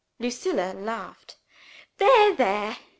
Lucilla 0.17 0.73
laughed. 0.73 1.37
"There! 1.99 2.33
there! 2.33 2.75